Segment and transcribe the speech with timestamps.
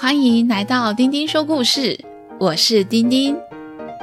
[0.00, 2.02] 欢迎来到丁丁说故事，
[2.38, 3.36] 我是丁丁。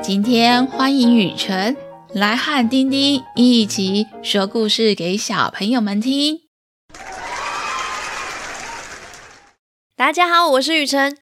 [0.03, 1.75] 今天欢迎雨辰
[2.13, 6.41] 来和丁丁一起说故事给小朋友们听。
[9.95, 11.17] 大家好，我是雨辰。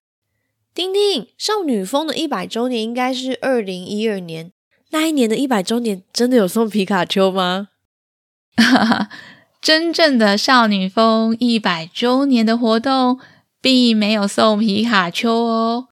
[0.74, 4.52] 丁丁，少女风的一百周年应该是二零一二年，
[4.90, 7.70] 那一年的一百周年真的有送皮卡丘吗？
[8.58, 9.10] 哈哈，
[9.62, 13.22] 真正的少女风一百周年的活动。
[13.66, 15.88] 并没有送皮卡丘哦。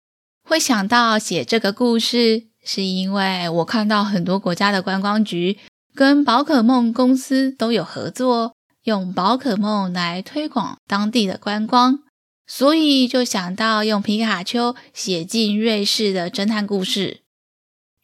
[0.41, 5.59] 会想到写这个故事，是因为我看到很多国家的观光局
[5.93, 8.55] 跟宝可梦公司都有合作，
[8.85, 11.99] 用宝可梦来推广当地的观光，
[12.47, 17.19] 所以就想到用皮卡丘写进瑞士的侦探故事。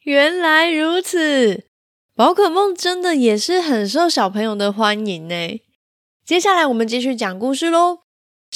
[0.04, 1.64] 原来如此，
[2.14, 5.60] 宝可梦真的也是很受小朋友的欢迎呢。
[6.24, 8.05] 接下来我们继续讲故事喽。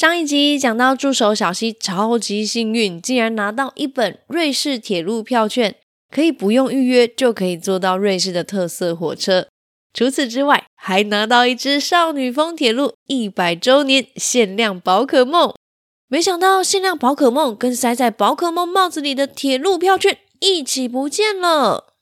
[0.01, 5.77] 上一集讲到助手小西超级幸运，竟然拿到一本瑞士铁路票券，
[6.11, 9.49] 可以不用预约就可以坐到瑞士的特色火车。
[9.93, 15.53] 除此之外，还拿到一只少女峰铁路一百周年限量宝可梦。
[16.09, 21.93] 没想到限量宝可梦跟塞在宝可梦帽子里的铁路票券一起不见了。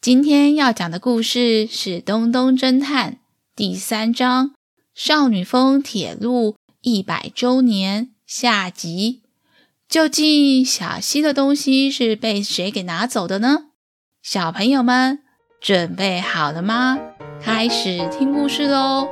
[0.00, 3.14] 今天要讲的故事是《东东侦探》
[3.56, 4.50] 第三章
[4.94, 6.52] 《少女峰铁路》。
[6.84, 9.22] 一百周年下集，
[9.88, 13.66] 究竟小溪的东西是被谁给拿走的呢？
[14.20, 15.20] 小朋友们
[15.60, 16.98] 准备好了吗？
[17.40, 19.06] 开始听故事喽！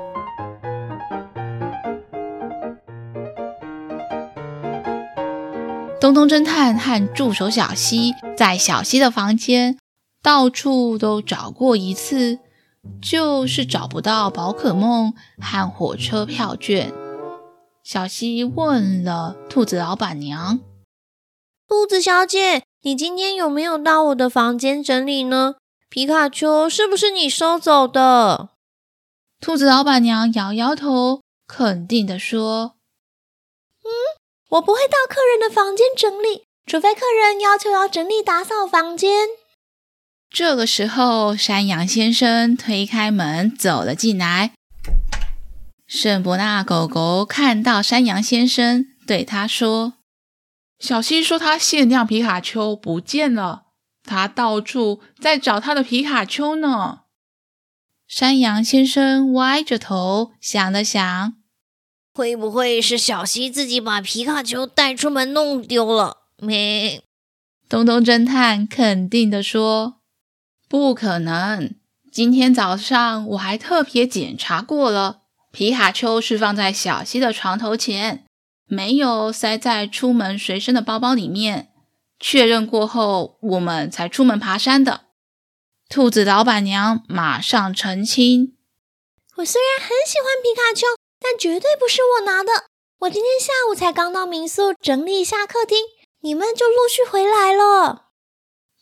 [6.00, 9.78] 东东侦探和助手小溪在小溪的房间
[10.20, 12.40] 到处都找过一次，
[13.00, 16.92] 就是找不到宝可梦和火车票券。
[17.92, 20.60] 小希问了兔子老板娘
[21.66, 25.56] ：“兔子小姐，你今天有没有到我的房间整理呢？
[25.88, 28.50] 皮卡丘是不是你收走的？”
[29.42, 32.76] 兔子老板娘摇摇头，肯定的说
[33.82, 33.90] ：“嗯，
[34.50, 39.26] 我不会到客人的房间整理，除非客人要求要整理打扫房间。”
[40.30, 44.52] 这个时候，山羊先生推开门走了进来。
[45.90, 49.94] 圣伯纳狗狗看到山羊先生，对他说
[50.78, 53.64] ：“小西说他限量皮卡丘不见了，
[54.04, 57.00] 他到处在找他的皮卡丘呢。”
[58.06, 61.32] 山羊先生歪着头想了想，
[62.14, 66.18] 会不会是小西自己把皮卡丘带出门弄丢了？
[66.38, 67.02] 没。
[67.68, 69.96] 东东侦探肯定的说
[70.70, 71.74] ：“不可能，
[72.12, 75.19] 今天早上我还特别检查过了。”
[75.52, 78.24] 皮卡丘是放在小希的床头前，
[78.66, 81.72] 没有塞在出门随身的包包里面。
[82.20, 85.06] 确认过后，我们才出门爬山的。
[85.88, 88.56] 兔子老板娘马上澄清
[89.38, 90.86] ：“我虽然很喜欢皮卡丘，
[91.18, 92.66] 但绝对不是我拿的。
[93.00, 95.78] 我今天下午才刚到民宿整理一下客厅，
[96.20, 98.10] 你们就陆续回来了。”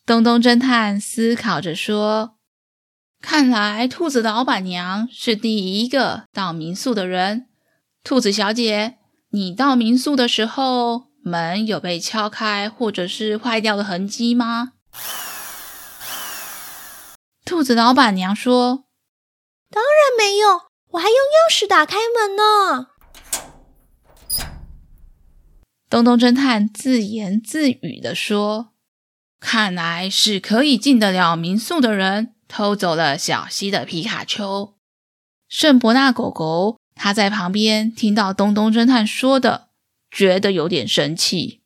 [0.05, 2.38] 东东侦探思考着说。
[3.21, 7.47] 看来兔子老板娘是第一个到民宿的人。
[8.05, 8.97] 兔子小姐，
[9.31, 14.73] 你到民宿的时候，门有被敲开或者是坏掉的痕迹吗？
[17.45, 18.85] 兔子老板娘说
[19.71, 20.63] ：“当然没有，
[20.93, 22.89] 我还用钥匙打开门呢。”
[25.91, 28.73] 东东侦探自言自语地说
[29.41, 34.75] ：“看来是可以进得了民宿的人。”偷走了小西的皮卡丘，
[35.49, 39.69] 圣伯纳狗狗他在旁边听到东东侦探说的，
[40.11, 41.61] 觉得有点生气。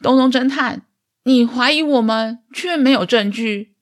[0.00, 0.82] 东东侦探，
[1.24, 3.76] 你怀疑我们，却没有证据。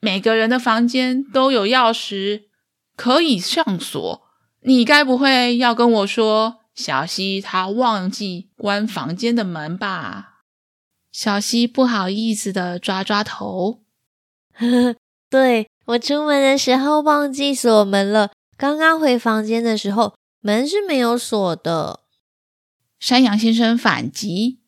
[0.00, 2.44] 每个人的房间都有钥匙，
[2.96, 4.22] 可以上锁。
[4.62, 10.42] 你该不会要跟我说，小西他忘记关房间的门吧？
[11.12, 13.82] 小西不好意思的抓抓头，
[14.54, 14.96] 呵呵，
[15.28, 15.69] 对。
[15.90, 18.30] 我出门的时候忘记锁门了。
[18.56, 22.00] 刚刚回房间的时候，门是没有锁的。
[23.00, 24.60] 山羊先生反击：“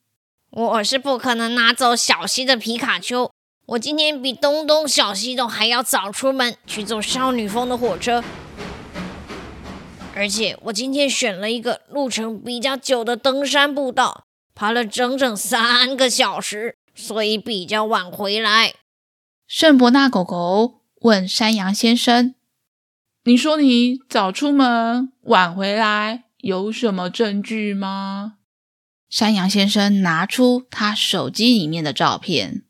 [0.50, 3.30] 我是不可能拿走小西的皮卡丘。
[3.66, 8.24] 我今天比东东、小西都还要早出门去坐少女峰的火车，
[10.16, 14.24] 而且我今天选了一个路程比较久的登山步道，
[14.56, 18.74] 爬了整整三个小时，所以比较晚回来。”
[19.46, 20.81] 圣伯纳狗狗。
[21.02, 22.36] 问山羊先生
[23.24, 28.34] ：“你说你早出门晚回来，有什么证据吗？”
[29.10, 32.62] 山羊先生拿出他手机里面的照片，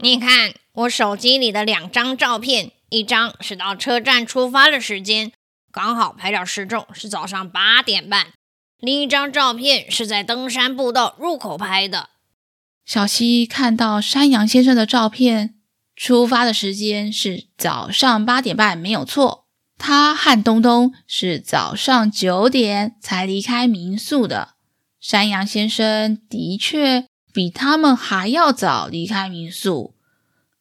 [0.00, 5.30] 你看我手机里的两张照片，一张是到车站出发的时间，
[5.70, 8.32] 刚好拍到时钟是早上八点半；
[8.78, 12.10] 另一张照片是在登山步道入口拍的。
[12.84, 15.54] 小希看到山羊先生的照片，
[15.98, 19.46] 出发的时间是早上八点半，没有错。
[19.76, 24.50] 他和东东是早上九点才离开民宿的。
[25.00, 29.96] 山羊先生的确比他们还要早离开民宿。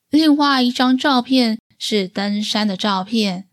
[0.10, 3.48] 另外一张照片是登山的照片，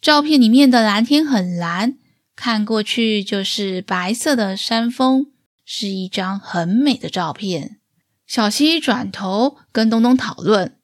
[0.00, 1.96] 照片里面的蓝天很蓝，
[2.34, 5.26] 看过去就是白色的山峰，
[5.64, 7.78] 是一张很美的照片。
[8.26, 10.76] 小希转头跟东东讨论，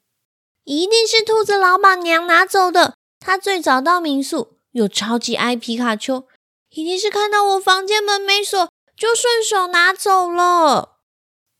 [0.67, 2.93] 一定是兔子老板娘拿走的。
[3.21, 6.27] 她最早到民宿，又超级爱皮卡丘，
[6.71, 10.97] 一定是看到我房间门没锁，就顺手拿走了。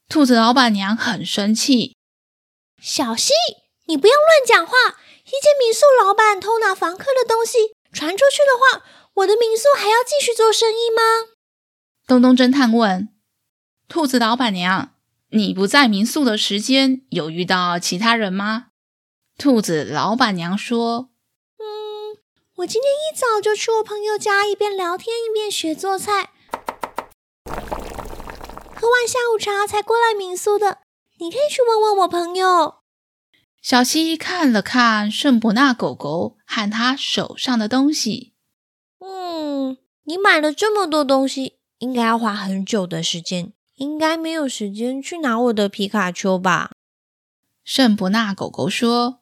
[0.09, 1.95] 兔子老板娘很生气，
[2.81, 3.31] 小西，
[3.85, 4.99] 你不要乱讲话！
[5.23, 11.31] 一间民宿老板偷拿房客的东西传出去的话，我的民宿还要继续做生意吗？
[12.05, 13.07] 东东侦探问
[13.87, 14.91] 兔子老板娘。
[15.29, 18.67] 你不在民宿的时间，有遇到其他人吗？
[19.37, 21.11] 兔子老板娘说
[21.61, 22.17] ：“嗯，
[22.55, 26.31] 我今天一早就去我朋友家，一边聊天一边学做菜，
[27.45, 30.79] 喝完下午茶才过来民宿的。
[31.19, 32.77] 你可以去问问我朋友。”
[33.61, 38.33] 小西看了看圣伯纳狗狗和他手上的东西，
[38.99, 43.53] 嗯，你买了这么多东西，应该要花很久的时间。
[43.75, 46.71] 应该没有时间去拿我的皮卡丘吧？
[47.63, 49.19] 圣伯纳狗狗说：“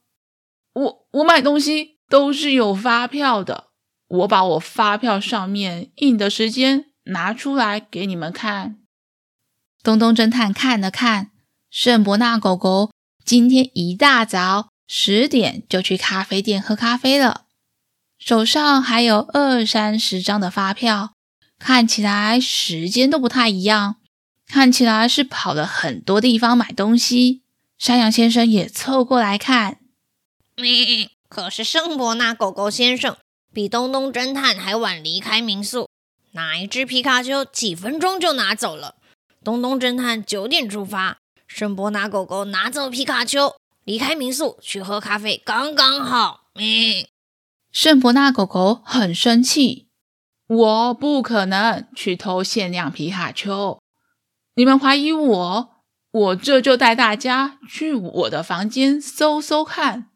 [0.76, 3.70] 我我买东西都是有发票的，
[4.08, 8.78] 我把我发票上面印的时间拿出来给你们看。”
[9.82, 11.32] 东东侦探看了看，
[11.70, 12.92] 圣伯纳狗狗
[13.24, 17.46] 今天一大早十点就去咖啡店喝咖啡了，
[18.18, 21.14] 手上还有二三十张的发票，
[21.58, 23.96] 看起来时间都不太一样。
[24.48, 27.44] 看起来是跑了很多地方买东西。
[27.78, 29.80] 山羊先生也凑过来看。
[30.58, 33.18] 嗯，可是圣伯纳狗狗先生
[33.54, 35.90] 比东东侦探还晚离开民宿，
[36.32, 38.96] 拿一只皮卡丘几分钟就拿走了。
[39.44, 46.48] 东东侦探九点出发，圣伯纳狗狗拿走皮卡丘，离开民宿去喝咖啡，刚刚好。
[46.56, 47.06] 嗯，
[47.72, 49.88] 圣伯纳狗狗很生气，
[50.48, 53.78] 我不可能去偷限量皮卡丘。
[54.56, 55.70] 你们怀疑我，
[56.12, 60.10] 我这就带大家去我的房间搜搜看。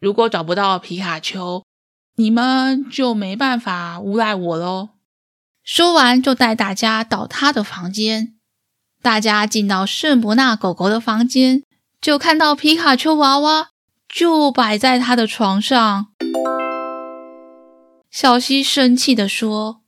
[0.00, 1.62] 如果找不到皮卡丘，
[2.16, 4.88] 你们就没办法诬赖我喽。
[5.62, 8.38] 说完，就带大家到他的房间。
[9.02, 11.62] 大家进到圣伯纳狗狗的房间，
[12.00, 13.68] 就看到皮卡丘娃娃
[14.08, 16.06] 就摆在他的床上。
[18.10, 19.82] 小西生气地说：“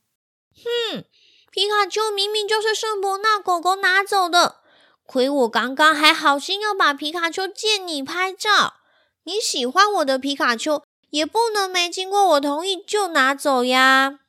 [0.93, 1.03] 哼！”
[1.51, 4.57] 皮卡丘明明就是圣伯纳狗狗拿走的，
[5.05, 8.75] 亏我刚刚还好心要把皮卡丘借你拍照。
[9.25, 14.19] 你喜欢我的皮卡丘，也不能没经过我同意就拿走呀！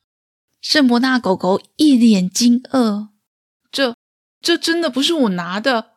[0.61, 3.09] 圣伯纳狗狗一脸惊愕，
[3.71, 3.95] 这
[4.41, 5.91] 这真的不是我拿的，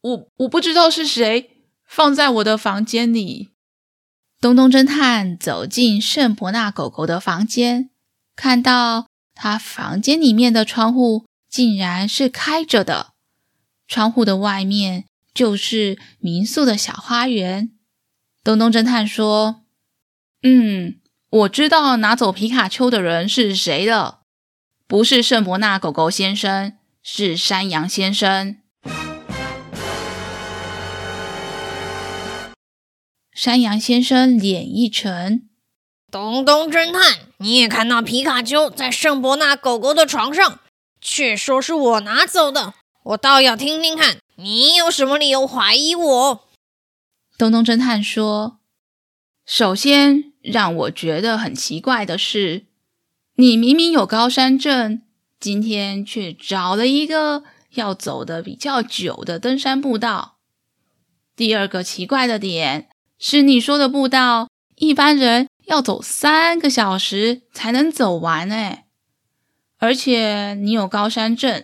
[0.00, 3.50] 我我不知道是谁放在我的房间里。
[4.40, 7.90] 东东侦探走进圣伯纳狗狗的房间，
[8.34, 9.06] 看到。
[9.40, 13.12] 他房间里面的窗户竟然是开着的，
[13.86, 17.70] 窗户的外面就是民宿的小花园。
[18.48, 19.64] 东东侦探说
[20.42, 24.20] ：“嗯，我知道拿走皮卡丘的人是谁了，
[24.86, 28.56] 不是圣伯纳狗狗先生，是山羊先生。”
[33.36, 35.50] 山羊先生脸一沉。
[36.10, 40.60] 东东侦探，你也看到皮卡丘在圣伯纳狗狗的床上，
[41.02, 42.72] 却说是我拿走的。
[43.02, 46.47] 我倒要听听看，你有什么理由怀疑我？
[47.38, 48.58] 东东侦探说
[49.46, 52.66] ：“首先，让我觉得很奇怪的是，
[53.36, 55.00] 你明明有高山症，
[55.40, 60.38] 今天却找了一个要走的比较久的登山步道。
[61.34, 68.86] 第二个奇怪的点是，你说的步道，一般人。”要走三个小时才能走完哎，
[69.76, 71.62] 而且你有高山症，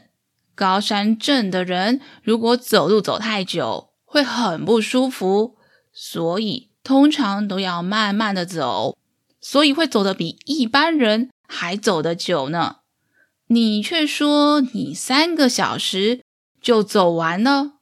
[0.55, 5.57] 高山症的人如果走路走太久会很不舒服，
[5.95, 8.99] 所以通常都要慢慢的走，
[9.41, 12.79] 所以会走得比一般人还走得久呢。
[13.47, 16.23] 你却说你三个小时
[16.61, 17.75] 就走完了。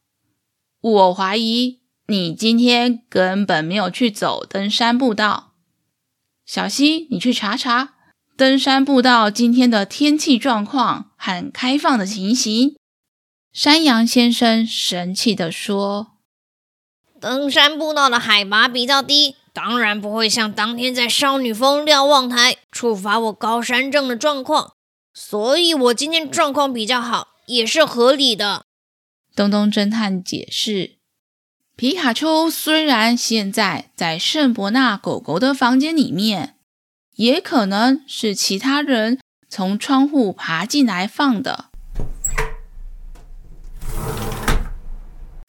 [0.81, 5.55] 我怀疑你今天根本没有去走登山步道。
[6.45, 7.95] 小溪，你去查查
[8.37, 12.77] 登山步道今天的天气状况和开放的情形。
[13.53, 16.12] 山羊先生神气地说
[17.23, 24.73] ：“登山步道的海拔比较低，当然不会像当天在少女峰瞭望台触发我高山症的状况。
[25.15, 28.65] 所以我今天状况比较好，也是合理的。”
[29.37, 30.97] 东东侦探解释
[31.77, 36.57] ：“皮卡丘虽然现在在圣伯纳狗狗的房间里面，
[37.15, 41.67] 也可能是其他人从窗户爬进来放的。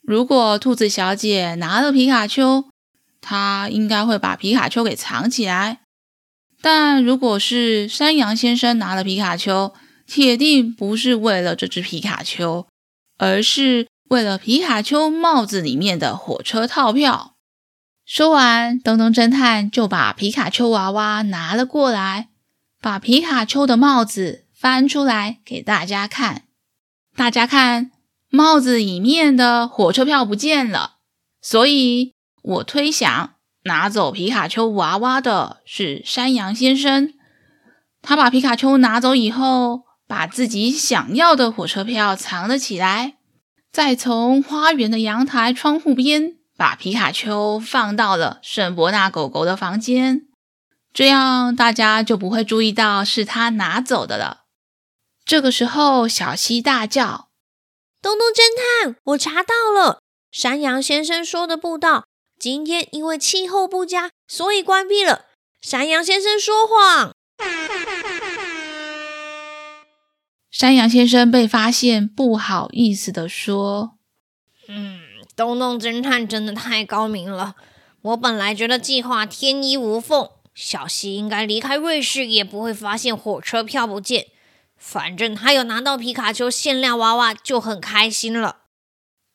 [0.03, 2.65] 如果兔子小姐拿了皮卡丘，
[3.21, 5.79] 她应该会把皮卡丘给藏起来。
[6.61, 9.73] 但如果是山羊先生拿了皮卡丘，
[10.05, 12.67] 铁定不是为了这只皮卡丘。”
[13.19, 17.35] 而是为了皮卡丘帽子里面的火车套票。
[18.05, 22.29] 说完，东东侦探就把皮卡丘娃娃拿了过来，
[22.81, 26.43] 把皮卡丘的帽子翻出来给大家看。
[27.15, 27.91] 大家看，
[28.35, 30.95] 帽子里面的火车票不见了。
[31.39, 33.35] 所以我推想，
[33.65, 37.13] 拿走皮卡丘娃娃的是山羊先生。
[38.01, 43.17] 他把皮卡丘拿走以后，把自己想要的火车票藏了起来，
[43.71, 50.23] 再从花园的阳台窗户边把皮卡丘放到了圣伯纳狗狗的房间，
[50.91, 54.45] 这样大家就不会注意到是他拿走的了。
[55.23, 57.29] 这个时候，小希大叫
[58.03, 62.03] ：“东东侦探，我查到了，山羊先生说的步道
[62.37, 65.27] 今天因为气候不佳，所以关闭了。
[65.61, 67.13] 山羊先生说谎。”
[70.51, 73.93] 山羊先生被发现，不好意思地说
[74.67, 74.99] ：“嗯，
[75.37, 77.55] 东东侦探真的太高明了。
[78.01, 84.27] 我本来觉得计划天衣无缝，小希应该离开瑞士也不会发现火车票不见。
[84.85, 88.57] 反正他有拿到皮卡丘限量娃娃，就很开心了。”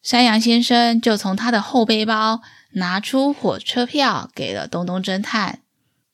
[0.02, 5.62] 山羊先生就从他的后背包拿出火车票，给了东东侦探。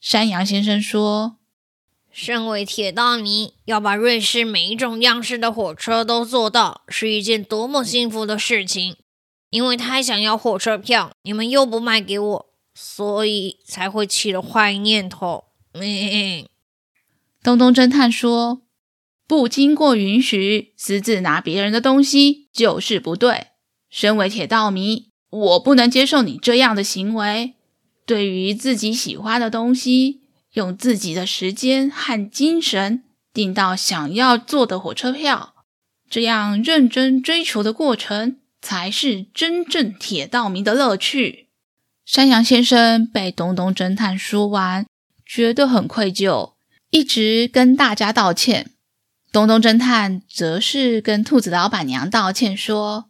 [0.01, 1.37] 山羊先生说。
[2.13, 8.97] 身为铁道迷，要把瑞士每一种样式的火车都坐到，是一件多么幸福的事情！
[9.51, 15.47] 因为太想要火车票，你们又不卖给我，所以才会起了坏念头。
[15.73, 16.51] 嘿嘿。
[17.43, 18.63] 东东侦探说
[19.27, 23.49] ：“不经过允许，私自拿别人的东西就是不对。
[23.91, 27.55] 身为铁道迷，我不能接受你这样的行为。
[28.07, 30.21] 对于自己喜欢的东西。”
[30.55, 33.03] 用自己的时间和精神
[33.33, 35.53] 订到想要坐的火车票，
[36.09, 41.49] 这样认真追求的过程才是真正铁道迷的乐趣。
[42.07, 44.87] 山羊先生被东东侦探说完，
[45.27, 46.53] 觉得很愧疚，
[46.91, 48.71] 一直跟大家道歉。
[49.35, 53.07] 东东侦探则是跟兔子老板娘道歉说：“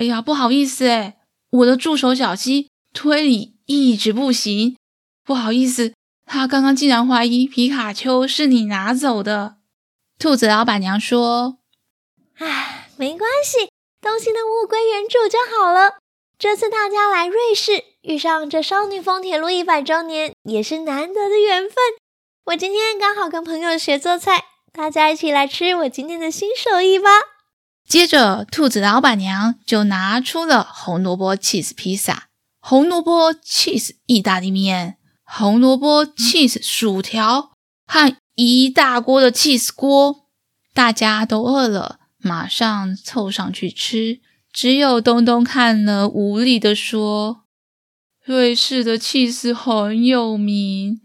[0.00, 1.16] 哎呀，不好意思诶，
[1.50, 4.78] 我的助手小希推理一直不行，
[5.22, 5.92] 不好意思。”
[6.24, 9.56] 他刚刚竟然怀疑皮卡丘是你拿走的。
[10.18, 11.58] 兔子老板娘说
[12.40, 13.68] ：“唉，没关系，
[14.00, 15.98] 东西的物归原主就好了。
[16.38, 21.74] 这次大家来瑞士，遇上这少女峰铁路一百周年，也是难得的缘分。
[22.46, 27.08] 我今天刚好跟朋友学做菜，大家一起来吃我今天的新手艺吧。”
[27.86, 32.28] 接着，兔子老板娘就拿出了红萝卜 cheese 披萨、
[32.60, 34.96] 红萝卜 cheese 意大利面。
[35.24, 37.52] 红萝卜 cheese 薯条
[37.86, 40.26] 和一大锅的 cheese 锅，
[40.74, 44.20] 大家都饿了，马上凑上去吃。
[44.52, 47.44] 只有东东看了，无力地说
[48.24, 51.00] ：“瑞士的 cheese 很有名，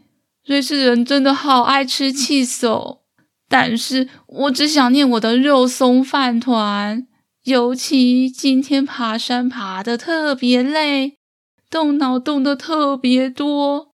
[0.45, 2.99] 瑞士人真的好爱吃 cheese 哦。
[3.49, 7.07] 但是我只想念我的肉松饭团，
[7.43, 11.17] 尤其今天爬山爬得特别累，
[11.69, 13.93] 动脑动得特别多。”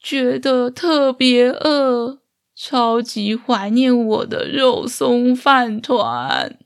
[0.00, 2.20] 觉得特别饿，
[2.54, 6.56] 超级怀念我的肉松饭团。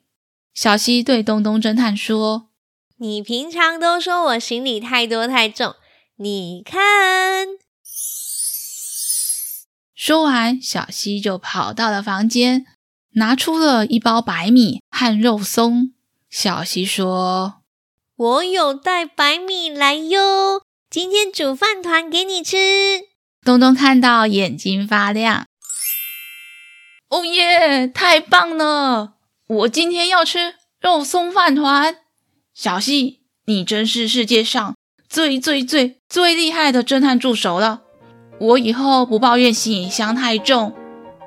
[0.53, 2.51] 小西对东东侦探说
[3.01, 5.75] ：“你平常都说我行李太多太重，
[6.17, 7.49] 你看。”
[10.05, 12.67] 说完，小西就跑到了房间，
[13.13, 15.93] 拿出了一包白米和肉松。
[16.29, 17.61] 小西说
[18.19, 22.57] ：“我有带白米来哟，今天煮饭团给你吃。”
[23.47, 25.47] 东东看到眼睛发亮，
[27.09, 27.87] 哦耶！
[27.87, 29.15] 太棒了！
[29.47, 31.99] 我今天要吃肉松饭团。
[32.53, 34.75] 小西，你真是世界上
[35.09, 37.83] 最最最最厉害的侦探助手了。
[38.43, 40.73] 我以后不抱怨行李箱太重，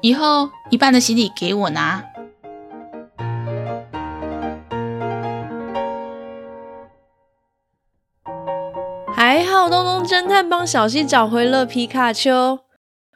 [0.01, 2.03] 以后一半的行李给我拿。
[9.15, 12.59] 还好，东东侦探帮小西找回了皮卡丘。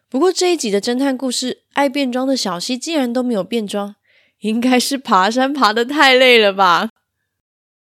[0.10, 3.96] 不过这一集的侦探故事，爱变装的小西竟然都没有变装，
[4.39, 6.88] 应该是爬山爬得太累了吧？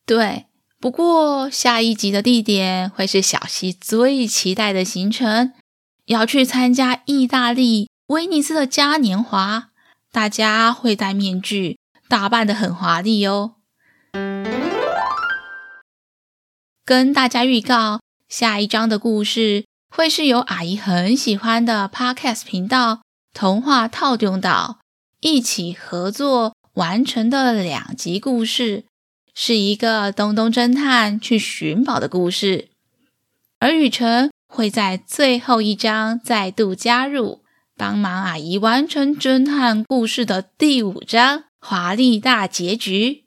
[0.05, 0.47] 对，
[0.81, 5.53] 不过下一集的地点会是小西最期待的行程，
[6.09, 9.69] 要去参加意大利威尼斯的嘉年华，
[10.11, 13.57] 大家会戴面具，打扮得很华丽哦。
[16.83, 19.65] 跟大家预告，下一章的故事。
[19.95, 22.95] 会是由阿姨很喜欢的 Podcast 频道
[23.35, 24.79] 《童话套用岛》
[25.19, 28.85] 一起合作完成的两集故事，
[29.35, 32.69] 是一个东东侦探去寻宝的故事。
[33.59, 37.43] 而雨辰会在最后一章再度加入，
[37.77, 43.25] 帮忙阿姨完成侦探故事的第五章华丽大结局。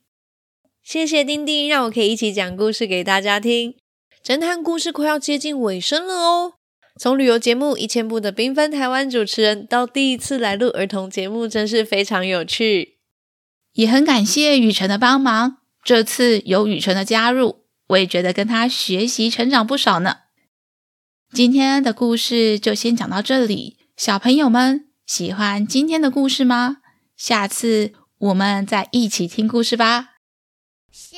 [0.83, 3.77] 谢谢丁丁，让我可以一起讲故事给大家听。
[4.23, 6.55] 侦探故事快要接近尾声了哦！
[7.01, 12.99] 从旅游节目一千步的缤纷台湾主持人，到第一次来录儿童节目，真是非常有趣。
[13.75, 17.61] 也很感谢雨辰的帮忙，这次有雨辰的加入，
[17.91, 20.17] 我也觉得跟他学习成长不少呢。
[21.35, 26.77] 今天的故事就先讲到这里，小朋友们喜欢今天的故事吗？
[27.17, 30.17] 下次我们再一起听故事吧。
[30.93, 31.17] 下